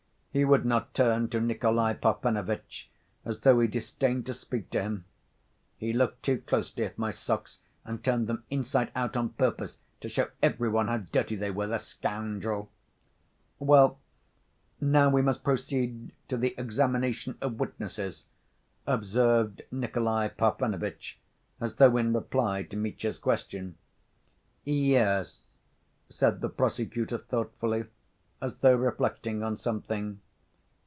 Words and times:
He 0.33 0.45
would 0.45 0.63
not 0.65 0.93
turn 0.93 1.27
to 1.31 1.41
Nikolay 1.41 1.93
Parfenovitch, 1.95 2.89
as 3.25 3.39
though 3.41 3.59
he 3.59 3.67
disdained 3.67 4.25
to 4.27 4.33
speak 4.33 4.69
to 4.69 4.81
him. 4.81 5.03
"He 5.77 5.91
looked 5.91 6.23
too 6.23 6.37
closely 6.37 6.85
at 6.85 6.97
my 6.97 7.11
socks, 7.11 7.59
and 7.83 8.01
turned 8.01 8.27
them 8.27 8.45
inside 8.49 8.93
out 8.95 9.17
on 9.17 9.31
purpose 9.31 9.79
to 9.99 10.07
show 10.07 10.29
every 10.41 10.69
one 10.69 10.87
how 10.87 10.99
dirty 10.99 11.35
they 11.35 11.51
were—the 11.51 11.79
scoundrel!" 11.79 12.71
"Well, 13.59 13.99
now 14.79 15.09
we 15.09 15.21
must 15.21 15.43
proceed 15.43 16.13
to 16.29 16.37
the 16.37 16.55
examination 16.57 17.37
of 17.41 17.59
witnesses," 17.59 18.27
observed 18.87 19.63
Nikolay 19.69 20.29
Parfenovitch, 20.29 21.19
as 21.59 21.75
though 21.75 21.97
in 21.97 22.13
reply 22.13 22.63
to 22.63 22.77
Mitya's 22.77 23.19
question. 23.19 23.75
"Yes," 24.63 25.41
said 26.07 26.39
the 26.39 26.47
prosecutor 26.47 27.17
thoughtfully, 27.17 27.83
as 28.43 28.55
though 28.55 28.75
reflecting 28.75 29.43
on 29.43 29.55
something. 29.55 30.19